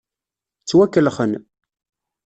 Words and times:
Ttwakellxen. 0.61 1.31